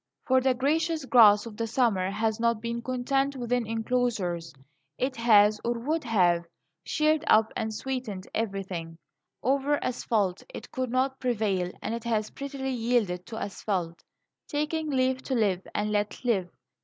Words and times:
For 0.25 0.41
the 0.41 0.55
gracious 0.55 1.05
grass 1.05 1.45
of 1.45 1.57
the 1.57 1.67
summer 1.67 2.09
has 2.09 2.39
not 2.39 2.59
been 2.59 2.81
content 2.81 3.35
within 3.35 3.67
enclosures. 3.67 4.51
It 4.97 5.15
has 5.17 5.61
or 5.63 5.77
would 5.77 6.03
have 6.05 6.47
cheered 6.83 7.23
up 7.27 7.51
and 7.55 7.71
sweetened 7.71 8.27
everything. 8.33 8.97
Over 9.43 9.77
asphalte 9.83 10.41
it 10.51 10.71
could 10.71 10.89
not 10.89 11.19
prevail, 11.19 11.71
and 11.83 11.93
it 11.93 12.05
has 12.05 12.31
prettily 12.31 12.71
yielded 12.73 13.27
to 13.27 13.37
asphalte, 13.37 14.01
taking 14.47 14.89
leave 14.89 15.21
to 15.21 15.35
live 15.35 15.61
and 15.75 15.91
let 15.91 16.25
live. 16.25 16.49